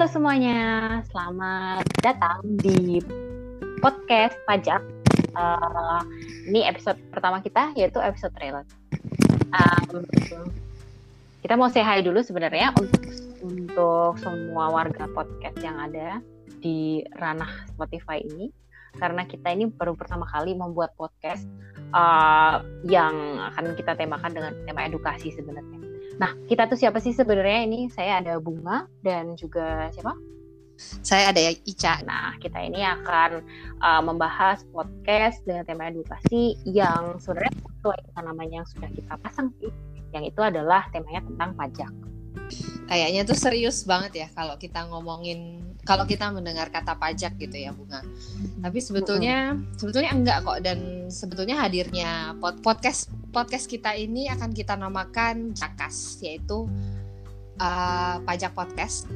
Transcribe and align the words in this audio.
Halo 0.00 0.16
semuanya, 0.16 0.60
selamat 1.12 1.84
datang 2.00 2.40
di 2.56 3.04
podcast 3.84 4.32
pajak. 4.48 4.80
Uh, 5.36 6.00
ini 6.48 6.64
episode 6.64 6.96
pertama 7.12 7.44
kita, 7.44 7.76
yaitu 7.76 8.00
episode 8.00 8.32
trailer. 8.32 8.64
Um, 9.52 10.00
kita 11.44 11.52
mau 11.52 11.68
say 11.68 11.84
hi 11.84 12.00
dulu 12.00 12.24
sebenarnya 12.24 12.72
untuk, 12.80 13.12
untuk 13.44 14.16
semua 14.24 14.72
warga 14.72 15.04
podcast 15.12 15.60
yang 15.60 15.76
ada 15.76 16.24
di 16.64 17.04
ranah 17.20 17.68
Spotify 17.68 18.24
ini, 18.24 18.48
karena 18.96 19.28
kita 19.28 19.52
ini 19.52 19.68
baru 19.68 19.92
pertama 20.00 20.24
kali 20.32 20.56
membuat 20.56 20.96
podcast 20.96 21.44
uh, 21.92 22.64
yang 22.88 23.36
akan 23.52 23.76
kita 23.76 23.92
temakan 24.00 24.32
dengan 24.32 24.56
tema 24.64 24.80
edukasi 24.88 25.28
sebenarnya. 25.28 25.89
Nah, 26.20 26.36
kita 26.44 26.68
tuh 26.68 26.76
siapa 26.76 27.00
sih 27.00 27.16
sebenarnya? 27.16 27.64
Ini 27.64 27.88
saya 27.88 28.20
ada 28.20 28.36
Bunga 28.36 28.84
dan 29.00 29.40
juga 29.40 29.88
siapa? 29.88 30.12
Saya 31.00 31.32
ada 31.32 31.40
Ica. 31.40 32.04
Nah, 32.04 32.36
kita 32.36 32.60
ini 32.60 32.84
akan 32.84 33.40
uh, 33.80 34.02
membahas 34.04 34.60
podcast 34.68 35.40
dengan 35.48 35.64
tema 35.64 35.88
edukasi 35.88 36.60
yang 36.68 37.16
sebenarnya 37.24 37.56
sesuai 37.56 37.98
dengan 38.12 38.24
namanya 38.36 38.54
yang 38.60 38.68
sudah 38.68 38.90
kita 38.92 39.16
pasang 39.24 39.48
sih. 39.64 39.72
Yang 40.12 40.36
itu 40.36 40.40
adalah 40.44 40.84
temanya 40.92 41.24
tentang 41.24 41.56
pajak. 41.56 41.92
Kayaknya 42.84 43.20
tuh 43.24 43.38
serius 43.40 43.88
banget 43.88 44.26
ya 44.26 44.28
kalau 44.36 44.60
kita 44.60 44.84
ngomongin 44.92 45.64
kalau 45.88 46.04
kita 46.04 46.28
mendengar 46.28 46.68
kata 46.68 47.00
pajak 47.00 47.40
gitu 47.40 47.56
ya 47.56 47.72
bunga. 47.72 48.04
Tapi 48.60 48.78
sebetulnya 48.80 49.56
sebetulnya 49.80 50.12
enggak 50.12 50.44
kok 50.44 50.58
dan 50.60 51.08
sebetulnya 51.08 51.56
hadirnya 51.56 52.36
pod 52.36 52.60
podcast 52.60 53.08
podcast 53.30 53.70
kita 53.70 53.94
ini 53.94 54.26
akan 54.26 54.50
kita 54.50 54.74
namakan 54.74 55.54
Jakas 55.54 56.18
yaitu 56.20 56.66
uh, 57.62 58.16
pajak 58.26 58.52
podcast. 58.52 59.06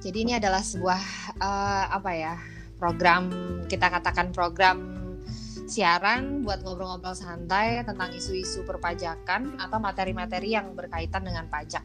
Jadi 0.00 0.24
ini 0.24 0.32
adalah 0.38 0.64
sebuah 0.64 1.02
uh, 1.42 1.84
apa 1.92 2.10
ya 2.16 2.34
program 2.80 3.28
kita 3.68 3.92
katakan 3.92 4.32
program 4.32 4.96
siaran 5.70 6.42
buat 6.42 6.64
ngobrol-ngobrol 6.66 7.14
santai 7.14 7.84
tentang 7.86 8.10
isu-isu 8.10 8.66
perpajakan 8.66 9.60
atau 9.60 9.78
materi-materi 9.78 10.58
yang 10.58 10.74
berkaitan 10.74 11.22
dengan 11.22 11.46
pajak 11.46 11.84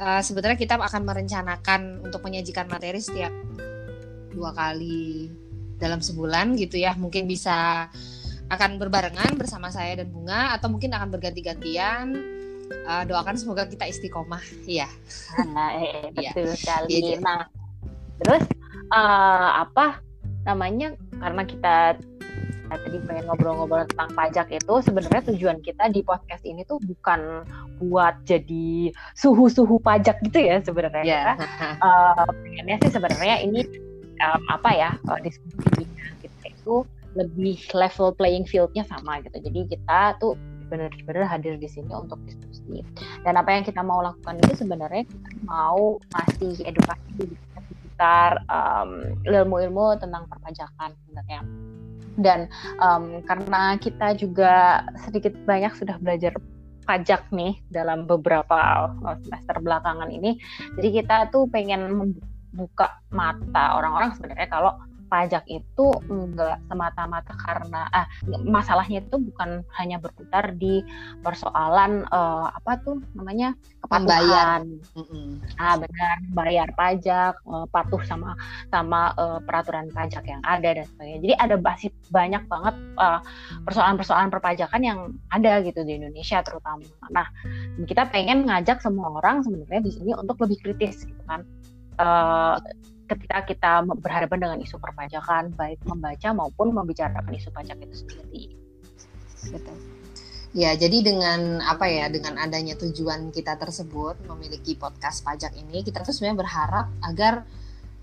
uh, 0.00 0.20
sebetulnya 0.22 0.58
kita 0.58 0.76
akan 0.76 1.02
merencanakan 1.04 1.80
untuk 2.04 2.20
menyajikan 2.24 2.68
materi 2.68 3.00
setiap 3.00 3.32
dua 4.32 4.52
kali 4.52 5.30
dalam 5.76 6.00
sebulan 6.00 6.56
gitu 6.56 6.80
ya 6.80 6.96
mungkin 6.96 7.28
bisa 7.28 7.88
akan 8.46 8.78
berbarengan 8.78 9.34
bersama 9.34 9.72
saya 9.74 10.02
dan 10.02 10.08
bunga 10.10 10.54
atau 10.54 10.70
mungkin 10.70 10.94
akan 10.94 11.08
berganti-gantian 11.10 12.14
uh, 12.86 13.02
doakan 13.06 13.34
semoga 13.34 13.66
kita 13.66 13.90
istiqomah 13.90 14.42
ya 14.66 14.86
nah, 15.54 15.74
eh, 15.78 16.10
betul 16.14 16.50
ya. 16.50 16.56
sekali 16.56 16.94
ya, 17.14 17.18
nah 17.18 17.50
terus 18.22 18.44
uh, 18.94 19.66
apa 19.66 20.00
namanya 20.46 20.94
karena 21.18 21.42
kita 21.42 21.76
Nah, 22.66 22.78
tadi 22.82 22.98
pengen 23.06 23.30
ngobrol-ngobrol 23.30 23.86
tentang 23.86 24.10
pajak 24.18 24.50
itu 24.50 24.74
sebenarnya 24.82 25.22
tujuan 25.30 25.62
kita 25.62 25.86
di 25.86 26.02
podcast 26.02 26.42
ini 26.42 26.66
tuh 26.66 26.82
bukan 26.82 27.46
buat 27.78 28.26
jadi 28.26 28.90
suhu-suhu 29.14 29.78
pajak 29.78 30.18
gitu 30.26 30.38
ya 30.42 30.58
sebenarnya. 30.58 31.38
Yeah. 31.38 31.78
uh, 31.78 32.26
pengennya 32.26 32.82
sih 32.82 32.90
sebenarnya 32.90 33.46
ini 33.46 33.62
um, 34.18 34.42
apa 34.50 34.70
ya 34.74 34.90
uh, 35.06 35.20
diskusi 35.22 35.86
kita 36.18 36.44
itu 36.50 36.82
lebih 37.16 37.58
level 37.72 38.12
playing 38.14 38.44
fieldnya 38.44 38.84
sama 38.84 39.24
gitu. 39.24 39.40
Jadi 39.40 39.76
kita 39.76 40.20
tuh 40.20 40.36
benar-benar 40.66 41.26
hadir 41.30 41.56
di 41.56 41.66
sini 41.70 41.90
untuk 41.94 42.20
diskusi. 42.28 42.84
Dan 43.24 43.40
apa 43.40 43.54
yang 43.56 43.64
kita 43.64 43.80
mau 43.80 44.04
lakukan 44.04 44.36
itu 44.44 44.66
sebenarnya 44.66 45.08
kita 45.08 45.30
mau 45.48 45.96
ngasih 46.12 46.62
edukasi 46.68 47.32
di 47.32 47.36
sekitar 47.96 48.44
um, 48.52 49.16
ilmu-ilmu 49.24 49.96
tentang 49.96 50.28
perpajakan 50.28 50.92
sebenarnya 51.00 51.40
dan 52.16 52.48
um, 52.80 53.20
karena 53.24 53.76
kita 53.76 54.16
juga 54.16 54.84
sedikit 55.04 55.36
banyak 55.44 55.72
sudah 55.76 56.00
belajar 56.00 56.36
pajak 56.88 57.28
nih 57.32 57.60
dalam 57.68 58.08
beberapa 58.08 58.92
uh, 59.04 59.16
semester 59.24 59.60
belakangan 59.60 60.08
ini 60.08 60.40
jadi 60.80 60.88
kita 61.02 61.16
tuh 61.32 61.48
pengen 61.52 61.92
membuka 61.92 63.00
mata 63.12 63.76
orang-orang 63.76 64.16
sebenarnya 64.16 64.48
kalau 64.48 64.72
pajak 65.06 65.44
itu 65.48 65.86
enggak 66.10 66.58
semata-mata 66.68 67.34
karena 67.42 67.86
ah 67.94 68.06
masalahnya 68.42 69.02
itu 69.02 69.16
bukan 69.18 69.62
hanya 69.78 70.02
berputar 70.02 70.54
di 70.58 70.82
persoalan 71.22 72.06
uh, 72.10 72.50
apa 72.52 72.78
tuh 72.82 72.98
namanya 73.14 73.54
kepatuhan. 73.82 74.66
Ah 75.58 75.74
benar 75.78 76.16
bayar 76.34 76.68
pajak, 76.74 77.34
uh, 77.46 77.66
patuh 77.70 78.02
sama 78.04 78.34
sama 78.70 79.14
uh, 79.16 79.38
peraturan 79.42 79.88
pajak 79.94 80.26
yang 80.26 80.42
ada 80.44 80.82
dan 80.82 80.86
sebagainya. 80.86 81.20
Jadi 81.22 81.34
ada 81.38 81.56
basis 81.56 81.92
banyak 82.10 82.42
banget 82.46 82.74
persoalan-persoalan 83.64 84.32
perpajakan 84.32 84.82
yang 84.82 84.98
ada 85.30 85.60
gitu 85.62 85.84
di 85.84 86.00
Indonesia 86.00 86.40
terutama. 86.40 86.86
Nah, 87.12 87.26
kita 87.84 88.08
pengen 88.08 88.48
ngajak 88.48 88.80
semua 88.80 89.20
orang 89.20 89.44
sebenarnya 89.44 89.82
di 89.84 89.92
sini 89.92 90.12
untuk 90.16 90.40
lebih 90.42 90.58
kritis 90.62 91.04
gitu 91.04 91.22
kan. 91.28 91.44
Uh, 91.96 92.60
ketika 93.06 93.46
kita 93.46 93.72
berhadapan 94.02 94.38
dengan 94.42 94.58
isu 94.60 94.76
perpajakan 94.82 95.54
baik 95.54 95.80
membaca 95.86 96.28
maupun 96.34 96.74
membicarakan 96.74 97.30
isu 97.32 97.54
pajak 97.54 97.78
itu 97.80 98.04
sendiri. 98.04 98.44
Betul. 99.54 99.76
Ya, 100.56 100.72
jadi 100.72 101.04
dengan 101.04 101.60
apa 101.60 101.84
ya, 101.84 102.08
dengan 102.08 102.40
adanya 102.40 102.80
tujuan 102.80 103.28
kita 103.28 103.60
tersebut 103.60 104.16
memiliki 104.24 104.72
podcast 104.72 105.20
pajak 105.20 105.52
ini, 105.52 105.84
kita 105.84 106.00
tuh 106.00 106.16
sebenarnya 106.16 106.38
berharap 106.40 106.86
agar 107.04 107.44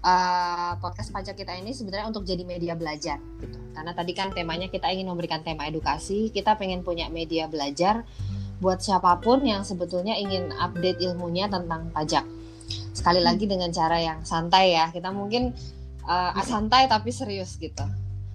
uh, 0.05 0.77
podcast 0.77 1.09
pajak 1.09 1.33
kita 1.33 1.57
ini 1.57 1.73
sebenarnya 1.73 2.13
untuk 2.13 2.21
jadi 2.27 2.45
media 2.45 2.77
belajar 2.77 3.17
gitu. 3.41 3.57
Karena 3.73 3.97
tadi 3.97 4.13
kan 4.13 4.29
temanya 4.29 4.69
kita 4.69 4.85
ingin 4.93 5.09
memberikan 5.09 5.41
tema 5.41 5.65
edukasi, 5.65 6.29
kita 6.29 6.53
pengen 6.53 6.85
punya 6.85 7.09
media 7.09 7.49
belajar 7.49 8.05
buat 8.61 8.79
siapa 8.79 9.17
pun 9.19 9.41
yang 9.43 9.65
sebetulnya 9.65 10.13
ingin 10.15 10.53
update 10.53 11.01
ilmunya 11.01 11.49
tentang 11.49 11.89
pajak 11.89 12.23
sekali 12.93 13.19
hmm. 13.19 13.27
lagi 13.27 13.45
dengan 13.49 13.69
cara 13.73 13.97
yang 13.99 14.21
santai 14.23 14.77
ya. 14.77 14.93
Kita 14.93 15.09
mungkin 15.09 15.51
uh, 16.05 16.37
santai 16.45 16.87
tapi 16.87 17.09
serius 17.09 17.57
gitu. 17.57 17.83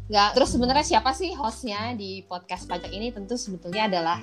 Nggak 0.08 0.28
terus 0.40 0.50
sebenarnya 0.56 0.84
siapa 0.84 1.12
sih 1.12 1.32
hostnya 1.36 1.92
di 1.94 2.24
podcast 2.26 2.66
pajak 2.66 2.90
ini? 2.90 3.14
Tentu 3.14 3.38
sebetulnya 3.38 3.88
adalah 3.88 4.18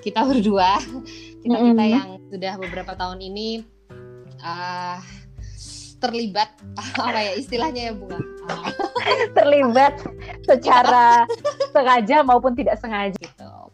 kita 0.00 0.24
berdua. 0.24 0.78
Kita 1.40 1.56
kita 1.56 1.84
yang 1.88 2.20
sudah 2.28 2.60
beberapa 2.60 2.92
tahun 3.00 3.16
ini 3.24 3.64
uh, 4.44 5.00
terlibat 6.00 6.52
apa 7.00 7.20
ya 7.20 7.32
istilahnya 7.36 7.88
ya 7.88 7.92
bunga? 7.96 8.20
Terlibat 9.36 10.04
secara 10.44 11.24
sengaja 11.72 12.20
maupun 12.20 12.52
tidak 12.52 12.76
sengaja 12.76 13.16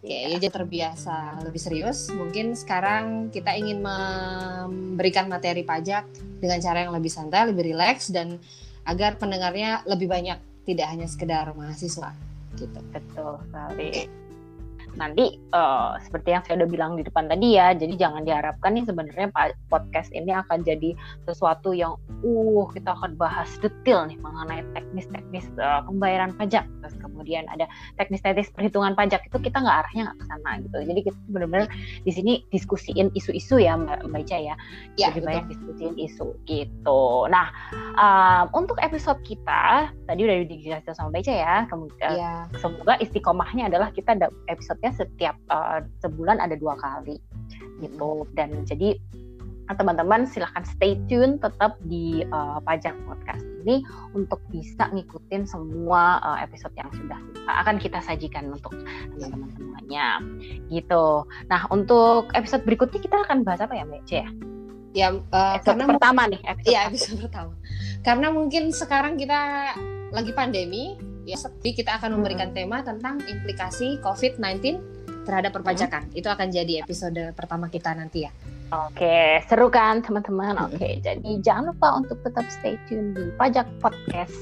okay, 0.07 0.31
ya 0.31 0.39
jadi 0.39 0.47
terbiasa 0.55 1.43
lebih 1.43 1.61
serius. 1.61 2.09
Mungkin 2.15 2.55
sekarang 2.55 3.35
kita 3.35 3.53
ingin 3.59 3.83
memberikan 3.83 5.27
materi 5.27 5.67
pajak 5.67 6.07
dengan 6.39 6.63
cara 6.63 6.87
yang 6.87 6.95
lebih 6.95 7.11
santai, 7.11 7.51
lebih 7.51 7.75
rileks 7.75 8.15
dan 8.15 8.39
agar 8.87 9.19
pendengarnya 9.19 9.83
lebih 9.85 10.07
banyak, 10.07 10.39
tidak 10.63 10.87
hanya 10.87 11.11
sekedar 11.11 11.51
mahasiswa. 11.53 12.15
Gitu. 12.55 12.79
Betul 12.95 13.43
sekali 13.51 14.26
nanti 14.97 15.37
uh, 15.53 16.01
seperti 16.01 16.33
yang 16.33 16.43
saya 16.45 16.65
udah 16.65 16.69
bilang 16.69 16.93
di 16.97 17.05
depan 17.05 17.29
tadi 17.29 17.57
ya 17.57 17.77
jadi 17.77 17.95
jangan 17.97 18.25
diharapkan 18.25 18.73
nih 18.77 18.85
sebenarnya 18.89 19.29
podcast 19.69 20.09
ini 20.17 20.33
akan 20.33 20.65
jadi 20.65 20.97
sesuatu 21.29 21.77
yang 21.77 22.01
uh 22.25 22.65
kita 22.73 22.97
akan 22.97 23.15
bahas 23.21 23.49
detail 23.61 24.09
nih 24.09 24.17
mengenai 24.21 24.65
teknis-teknis 24.73 25.47
uh, 25.61 25.85
pembayaran 25.85 26.33
pajak. 26.37 26.65
Terus 26.83 26.95
kemudian 27.03 27.45
ada 27.53 27.69
teknis-teknis 28.01 28.51
perhitungan 28.53 28.97
pajak 28.97 29.25
itu 29.29 29.37
kita 29.41 29.61
nggak 29.61 29.77
arahnya 29.85 30.03
nggak 30.11 30.19
ke 30.19 30.25
sana 30.29 30.51
gitu. 30.65 30.77
Jadi 30.89 31.01
kita 31.05 31.19
benar-benar 31.31 31.69
di 32.05 32.13
sini 32.13 32.33
diskusiin 32.51 33.13
isu-isu 33.13 33.61
ya 33.61 33.77
mbak 33.77 34.05
Ica 34.27 34.39
ya, 34.41 34.55
ya 34.97 35.13
lebih 35.13 35.29
banyak 35.29 35.45
diskusiin 35.53 35.95
isu 36.01 36.33
gitu. 36.49 37.03
Nah 37.29 37.53
um, 38.01 38.45
untuk 38.57 38.81
episode 38.81 39.21
kita 39.23 39.93
tadi 40.09 40.21
udah 40.25 40.37
dijelaskan 40.49 40.95
sama 40.97 41.09
mbak 41.13 41.23
Ica 41.27 41.35
ya 41.37 41.55
kemudian 41.69 42.13
ya. 42.17 42.35
semoga 42.59 42.97
istiqomahnya 43.03 43.69
adalah 43.69 43.93
kita 43.93 44.17
ada 44.17 44.33
episode 44.49 44.79
setiap 44.95 45.37
uh, 45.51 45.83
sebulan 46.05 46.39
ada 46.39 46.55
dua 46.55 46.79
kali 46.79 47.19
gitu 47.83 48.25
dan 48.39 48.65
jadi 48.65 48.97
teman-teman 49.75 50.31
silahkan 50.31 50.63
stay 50.63 50.95
tune 51.11 51.43
tetap 51.43 51.75
di 51.91 52.23
uh, 52.31 52.63
pajak 52.63 52.95
podcast 53.03 53.43
ini 53.67 53.83
untuk 54.15 54.39
bisa 54.55 54.87
ngikutin 54.95 55.43
semua 55.43 56.23
uh, 56.23 56.39
episode 56.39 56.71
yang 56.79 56.87
sudah 56.95 57.19
akan 57.51 57.83
kita 57.83 57.99
sajikan 57.99 58.47
untuk 58.55 58.71
teman-teman 59.19 59.51
semuanya 59.59 60.23
gitu. 60.71 61.27
Nah 61.51 61.67
untuk 61.75 62.31
episode 62.39 62.63
berikutnya 62.63 63.03
kita 63.03 63.27
akan 63.27 63.43
bahas 63.43 63.59
apa 63.59 63.75
ya 63.75 63.83
Mbak 63.83 64.03
C 64.07 64.11
ya? 64.23 64.29
Ya 64.95 65.09
uh, 65.11 65.59
episode 65.59 65.67
karena 65.75 65.85
pertama 65.99 66.23
nih 66.31 66.41
episode 66.47 66.71
ya 66.71 66.81
episode 66.87 67.19
pertama. 67.27 67.53
Karena 68.07 68.29
mungkin 68.31 68.71
sekarang 68.71 69.19
kita 69.19 69.75
lagi 70.15 70.31
pandemi 70.31 70.95
ya 71.27 71.37
tapi 71.37 71.75
kita 71.75 71.99
akan 71.99 72.23
memberikan 72.23 72.55
hmm. 72.55 72.57
tema 72.57 72.81
tentang 72.87 73.19
implikasi 73.27 73.99
COVID-19 74.01 74.79
terhadap 75.27 75.53
perpajakan. 75.53 76.07
Hmm. 76.09 76.19
Itu 76.19 76.31
akan 76.31 76.49
jadi 76.55 76.87
episode 76.87 77.35
pertama 77.35 77.67
kita 77.67 77.93
nanti 77.93 78.25
ya. 78.25 78.33
Oke, 78.67 79.43
seru 79.47 79.71
kan 79.71 80.03
teman-teman? 80.03 80.59
Oke, 80.67 80.99
jadi 80.99 81.31
jangan 81.39 81.71
lupa 81.71 82.03
untuk 82.03 82.19
tetap 82.27 82.47
stay 82.51 82.75
tune 82.91 83.15
di 83.15 83.31
Pajak 83.39 83.67
Podcast 83.79 84.35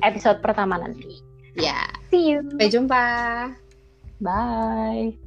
episode 0.00 0.40
pertama 0.40 0.80
nanti. 0.80 1.20
Ya. 1.56 1.88
See 2.12 2.36
you. 2.36 2.44
Sampai 2.52 2.68
jumpa. 2.68 3.04
Bye. 4.20 5.25